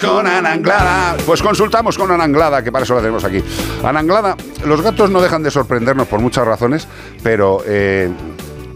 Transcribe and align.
Con 0.00 0.26
Ananglada. 0.26 1.16
Pues 1.26 1.42
consultamos 1.42 1.98
con 1.98 2.10
Ananglada, 2.10 2.62
que 2.62 2.72
para 2.72 2.84
eso 2.84 2.94
la 2.94 3.00
tenemos 3.00 3.22
aquí. 3.24 3.42
Ananglada, 3.84 4.36
los 4.64 4.80
gatos 4.80 5.10
no 5.10 5.20
dejan 5.20 5.42
de 5.42 5.50
sorprendernos 5.50 6.08
por 6.08 6.20
muchas 6.20 6.46
razones, 6.46 6.88
pero 7.22 7.62
eh, 7.66 8.10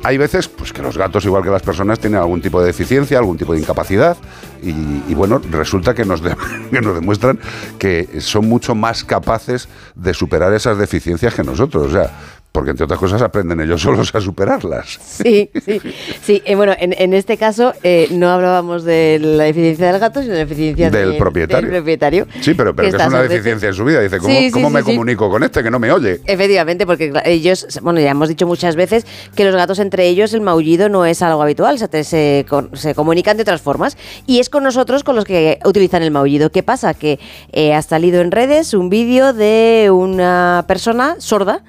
hay 0.04 0.18
veces 0.18 0.48
pues, 0.48 0.72
que 0.72 0.82
los 0.82 0.98
gatos, 0.98 1.24
igual 1.24 1.42
que 1.42 1.48
las 1.48 1.62
personas, 1.62 1.98
tienen 1.98 2.21
algún 2.21 2.42
tipo 2.42 2.60
de 2.60 2.66
deficiencia, 2.66 3.16
algún 3.18 3.38
tipo 3.38 3.54
de 3.54 3.60
incapacidad, 3.60 4.18
y, 4.62 5.14
bueno, 5.14 5.40
resulta 5.50 5.95
que 5.95 6.04
nos, 6.04 6.21
que 6.71 6.80
nos 6.80 6.95
demuestran 6.95 7.38
que 7.79 8.20
son 8.20 8.46
mucho 8.46 8.75
más 8.75 9.02
capaces 9.02 9.68
de 9.95 10.12
superar 10.12 10.52
esas 10.52 10.77
deficiencias 10.77 11.34
que 11.34 11.43
nosotros. 11.43 11.88
O 11.88 11.91
sea, 11.91 12.11
porque 12.55 12.71
entre 12.71 12.84
otras 12.84 13.00
cosas 13.00 13.21
aprenden 13.21 13.61
ellos 13.61 13.82
solos 13.82 14.14
a 14.14 14.20
superarlas. 14.20 15.00
Sí, 15.02 15.50
sí, 15.64 15.80
sí. 16.23 16.41
Eh, 16.45 16.55
bueno, 16.55 16.73
en, 16.79 17.12
este 17.12 17.37
caso 17.37 17.73
eh, 17.82 18.07
no 18.12 18.30
hablábamos 18.30 18.84
de 18.84 19.19
la 19.20 19.45
deficiencia 19.45 19.91
del 19.91 19.98
gato, 19.98 20.20
sino 20.20 20.34
de 20.34 20.38
la 20.38 20.45
deficiencia 20.46 20.88
del, 20.88 21.16
propietario. 21.16 21.69
del 21.69 21.79
propietario. 21.79 22.29
Sí, 22.41 22.55
pero, 22.55 22.73
pero 22.73 22.91
que, 22.91 22.96
es 22.96 23.09
una 23.09 23.23
deficiencia 23.23 23.69
en 23.69 23.75
su 23.75 23.84
vida. 23.84 24.01
Dice, 24.01 24.19
¿cómo, 24.52 24.70
me 24.70 24.84
comunico 24.84 25.28
con 25.28 25.42
este 25.42 25.64
que 25.64 25.70
no 25.70 25.80
me 25.80 25.91
oye? 25.91 26.20
Efectivamente, 26.27 26.87
porque 26.87 27.12
ellos, 27.25 27.80
bueno, 27.83 27.98
ya 27.98 28.12
hemos 28.12 28.28
dicho 28.28 28.47
muchas 28.47 28.77
veces 28.77 29.05
que 29.34 29.45
los 29.45 29.56
gatos 29.56 29.80
entre 29.80 30.06
ellos 30.06 30.33
el 30.33 30.41
maullido 30.41 30.89
no 30.89 31.06
es 31.06 31.23
algo 31.23 31.42
habitual, 31.42 31.80
se, 31.80 32.05
se, 32.05 32.47
se 32.75 32.95
comunican 32.95 33.36
de 33.36 33.42
otras 33.42 33.62
formas. 33.62 33.98
Y 34.28 34.39
es 34.39 34.48
con 34.48 34.62
nosotros 34.62 35.02
con 35.02 35.16
los 35.16 35.25
que 35.25 35.59
utilizan 35.64 36.05
el 36.05 36.12
maullido. 36.12 36.50
¿Qué 36.50 36.62
pasa? 36.62 36.95
Que 36.95 37.19
eh, 37.50 37.75
ha 37.75 37.83
salido 37.83 38.20
en 38.20 38.30
redes 38.30 38.75
un 38.75 38.91
vídeo 38.91 39.33
de 39.33 39.91
una 39.91 40.64
persona 40.69 41.16
sorda 41.19 41.64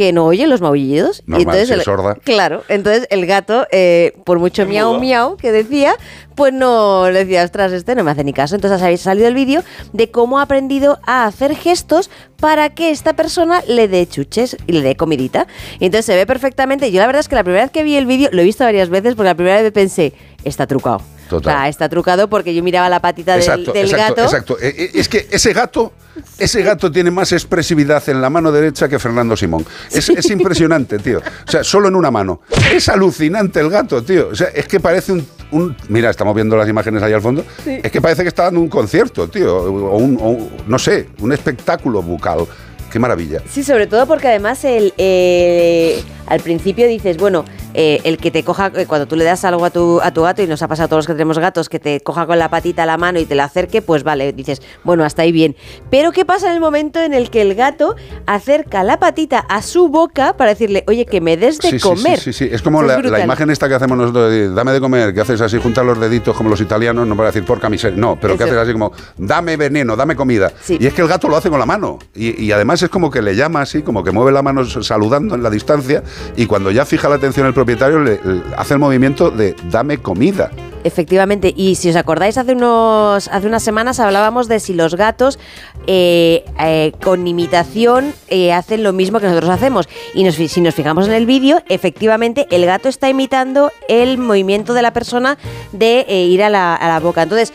que 0.00 0.14
no 0.14 0.24
oye 0.24 0.46
los 0.46 0.62
maullidos. 0.62 1.22
y 1.26 1.42
entonces 1.42 1.84
sorda. 1.84 2.14
Claro, 2.14 2.64
entonces 2.68 3.06
el 3.10 3.26
gato, 3.26 3.66
eh, 3.70 4.14
por 4.24 4.38
mucho 4.38 4.64
miau 4.64 4.98
miau 4.98 5.36
que 5.36 5.52
decía, 5.52 5.94
pues 6.34 6.54
no 6.54 7.10
le 7.10 7.26
decía, 7.26 7.44
ostras, 7.44 7.70
este 7.72 7.94
no 7.94 8.02
me 8.02 8.10
hace 8.10 8.24
ni 8.24 8.32
caso. 8.32 8.54
Entonces 8.54 8.80
ha 8.80 8.96
salido 8.96 9.28
el 9.28 9.34
vídeo 9.34 9.62
de 9.92 10.10
cómo 10.10 10.38
ha 10.38 10.42
aprendido 10.44 11.00
a 11.06 11.26
hacer 11.26 11.54
gestos 11.54 12.08
para 12.40 12.70
que 12.70 12.90
esta 12.90 13.12
persona 13.12 13.62
le 13.68 13.88
dé 13.88 14.06
chuches 14.08 14.56
y 14.66 14.72
le 14.72 14.80
dé 14.80 14.96
comidita. 14.96 15.46
Y 15.80 15.84
entonces 15.84 16.06
se 16.06 16.16
ve 16.16 16.24
perfectamente. 16.24 16.90
Yo 16.90 16.98
la 16.98 17.06
verdad 17.06 17.20
es 17.20 17.28
que 17.28 17.34
la 17.34 17.44
primera 17.44 17.64
vez 17.64 17.70
que 17.70 17.82
vi 17.82 17.96
el 17.96 18.06
vídeo, 18.06 18.30
lo 18.32 18.40
he 18.40 18.44
visto 18.44 18.64
varias 18.64 18.88
veces, 18.88 19.16
porque 19.16 19.26
la 19.26 19.34
primera 19.34 19.60
vez 19.60 19.70
pensé, 19.70 20.14
está 20.44 20.66
trucado. 20.66 21.02
Total. 21.28 21.68
está 21.68 21.90
trucado 21.90 22.30
porque 22.30 22.54
yo 22.54 22.62
miraba 22.62 22.88
la 22.88 23.00
patita 23.00 23.36
del, 23.36 23.46
gato. 23.90 24.22
Exacto, 24.22 24.58
eh, 24.60 24.74
eh, 24.78 24.90
Es 24.94 25.10
que 25.10 25.28
ese 25.30 25.52
gato, 25.52 25.92
ese 26.38 26.62
gato 26.62 26.90
tiene 26.90 27.10
más 27.10 27.32
expresividad 27.32 28.06
en 28.08 28.20
la 28.20 28.30
mano 28.30 28.52
derecha 28.52 28.88
que 28.88 28.98
Fernando 28.98 29.36
Simón. 29.36 29.64
Es, 29.90 30.08
es, 30.08 30.30
impresionante, 30.30 30.98
tío. 30.98 31.18
O 31.18 31.50
sea, 31.50 31.64
solo 31.64 31.88
en 31.88 31.96
una 31.96 32.10
mano. 32.10 32.40
Es 32.72 32.88
alucinante 32.88 33.60
el 33.60 33.70
gato, 33.70 34.02
tío. 34.02 34.28
O 34.28 34.34
sea, 34.34 34.48
es 34.48 34.66
que 34.66 34.80
parece 34.80 35.12
un 35.12 35.26
un, 35.52 35.76
mira, 35.88 36.10
estamos 36.10 36.34
viendo 36.34 36.56
las 36.56 36.68
imágenes 36.68 37.02
ahí 37.02 37.12
al 37.12 37.20
fondo. 37.20 37.44
Es 37.66 37.90
que 37.90 38.00
parece 38.00 38.22
que 38.22 38.28
está 38.28 38.44
dando 38.44 38.60
un 38.60 38.68
concierto, 38.68 39.28
tío, 39.28 39.56
o 39.56 39.96
un, 39.96 40.50
no 40.66 40.78
sé, 40.78 41.08
un 41.20 41.32
espectáculo 41.32 42.02
bucal. 42.02 42.46
Qué 42.90 42.98
maravilla. 42.98 43.40
Sí, 43.48 43.62
sobre 43.62 43.86
todo 43.86 44.06
porque 44.06 44.26
además 44.26 44.64
el, 44.64 44.92
eh, 44.98 46.02
al 46.26 46.40
principio 46.40 46.88
dices, 46.88 47.18
bueno, 47.18 47.44
eh, 47.74 48.00
el 48.04 48.18
que 48.18 48.30
te 48.30 48.42
coja, 48.42 48.72
eh, 48.74 48.86
cuando 48.86 49.06
tú 49.06 49.16
le 49.16 49.24
das 49.24 49.44
algo 49.44 49.64
a 49.64 49.70
tu, 49.70 50.00
a 50.00 50.12
tu 50.12 50.22
gato, 50.22 50.42
y 50.42 50.46
nos 50.46 50.62
ha 50.62 50.68
pasado 50.68 50.86
a 50.86 50.88
todos 50.88 50.98
los 51.00 51.06
que 51.06 51.12
tenemos 51.12 51.38
gatos, 51.38 51.68
que 51.68 51.78
te 51.78 52.00
coja 52.00 52.26
con 52.26 52.38
la 52.38 52.48
patita 52.50 52.82
a 52.82 52.86
la 52.86 52.96
mano 52.96 53.20
y 53.20 53.26
te 53.26 53.34
la 53.34 53.44
acerque, 53.44 53.80
pues 53.80 54.02
vale, 54.02 54.32
dices, 54.32 54.60
bueno, 54.82 55.04
hasta 55.04 55.22
ahí 55.22 55.32
bien. 55.32 55.56
Pero 55.90 56.12
¿qué 56.12 56.24
pasa 56.24 56.48
en 56.48 56.54
el 56.54 56.60
momento 56.60 57.00
en 57.00 57.14
el 57.14 57.30
que 57.30 57.42
el 57.42 57.54
gato 57.54 57.94
acerca 58.26 58.82
la 58.82 58.98
patita 58.98 59.38
a 59.38 59.62
su 59.62 59.88
boca 59.88 60.36
para 60.36 60.50
decirle, 60.50 60.84
oye, 60.88 61.06
que 61.06 61.20
me 61.20 61.36
des 61.36 61.58
de 61.60 61.78
comer? 61.78 62.18
Sí, 62.18 62.32
sí, 62.32 62.46
sí, 62.46 62.50
es 62.52 62.62
como 62.62 62.82
la, 62.82 63.20
imagen 63.22 63.50
esta 63.50 63.68
que 63.68 63.74
hacemos 63.74 63.96
nosotros, 63.96 64.30
de, 64.30 64.50
dame 64.50 64.72
de 64.72 64.80
comer, 64.80 65.14
que 65.14 65.20
haces 65.20 65.40
así, 65.40 65.58
juntas 65.58 65.84
los 65.84 66.00
deditos 66.00 66.36
como 66.36 66.50
los 66.50 66.60
italianos, 66.60 67.06
no 67.06 67.16
para 67.16 67.28
decir 67.28 67.44
por 67.44 67.60
camiseta, 67.60 67.96
no, 67.96 68.18
pero 68.20 68.36
que 68.36 68.44
haces 68.44 68.56
así 68.56 68.72
como, 68.72 68.92
dame 69.16 69.56
veneno, 69.56 69.94
dame 69.96 70.16
comida. 70.16 70.52
Y 70.68 70.86
es 70.86 70.94
que 70.94 71.02
el 71.02 71.08
gato 71.08 71.28
lo 71.28 71.36
hace 71.36 71.50
con 71.50 71.58
la 71.58 71.66
mano. 71.66 71.98
Y, 72.14 72.44
y 72.44 72.52
además 72.52 72.82
es 72.82 72.88
como 72.88 73.10
que 73.10 73.22
le 73.22 73.36
llama 73.36 73.62
así, 73.62 73.82
como 73.82 74.02
que 74.02 74.10
mueve 74.10 74.32
la 74.32 74.42
mano 74.42 74.64
saludando 74.64 75.34
en 75.34 75.42
la 75.42 75.50
distancia, 75.50 76.02
y 76.36 76.46
cuando 76.46 76.70
ya 76.70 76.84
fija 76.84 77.08
la 77.08 77.16
atención 77.16 77.46
el 77.46 77.54
propietario, 77.60 78.00
le, 78.00 78.18
hace 78.56 78.72
el 78.74 78.80
movimiento 78.80 79.30
de 79.30 79.54
dame 79.70 79.98
comida. 79.98 80.50
Efectivamente, 80.82 81.52
y 81.54 81.74
si 81.74 81.90
os 81.90 81.96
acordáis, 81.96 82.38
hace, 82.38 82.52
unos, 82.52 83.28
hace 83.28 83.46
unas 83.46 83.62
semanas 83.62 84.00
hablábamos 84.00 84.48
de 84.48 84.60
si 84.60 84.72
los 84.72 84.94
gatos 84.94 85.38
eh, 85.86 86.42
eh, 86.58 86.92
con 87.02 87.26
imitación 87.26 88.14
eh, 88.28 88.54
hacen 88.54 88.82
lo 88.82 88.94
mismo 88.94 89.20
que 89.20 89.26
nosotros 89.26 89.50
hacemos. 89.50 89.90
Y 90.14 90.30
si 90.32 90.60
nos 90.62 90.74
fijamos 90.74 91.06
en 91.06 91.12
el 91.12 91.26
vídeo, 91.26 91.60
efectivamente 91.68 92.46
el 92.50 92.64
gato 92.64 92.88
está 92.88 93.10
imitando 93.10 93.72
el 93.88 94.16
movimiento 94.16 94.72
de 94.72 94.80
la 94.80 94.94
persona 94.94 95.36
de 95.72 96.06
ir 96.08 96.42
a 96.42 96.48
la, 96.48 96.74
a 96.74 96.88
la 96.88 96.98
boca. 96.98 97.24
Entonces, 97.24 97.52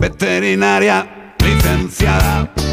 Veterinaria 0.00 1.36
licenciada. 1.38 2.63